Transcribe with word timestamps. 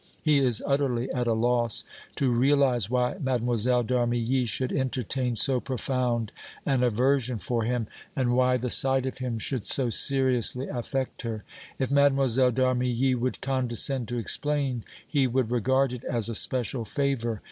He 0.23 0.39
is 0.39 0.63
utterly 0.65 1.11
at 1.11 1.27
a 1.27 1.33
loss 1.33 1.83
to 2.15 2.31
realize 2.31 2.89
why 2.89 3.17
Mlle. 3.19 3.37
d' 3.83 3.91
Armilly 3.91 4.47
should 4.47 4.73
entertain 4.73 5.35
so 5.35 5.59
profound 5.59 6.31
an 6.65 6.81
aversion 6.81 7.37
for 7.37 7.65
him, 7.65 7.85
and 8.15 8.33
why 8.33 8.57
the 8.57 8.71
sight 8.71 9.05
of 9.05 9.19
him 9.19 9.37
should 9.37 9.67
so 9.67 9.91
seriously 9.91 10.67
affect 10.67 11.21
her. 11.21 11.43
If 11.77 11.91
Mlle. 11.91 12.09
d' 12.09 12.59
Armilly 12.59 13.13
would 13.13 13.41
condescend 13.41 14.07
to 14.07 14.17
explain, 14.17 14.85
he 15.07 15.27
would 15.27 15.51
regard 15.51 15.93
it 15.93 16.03
as 16.05 16.29
a 16.29 16.33
special 16.33 16.83
favor. 16.83 17.39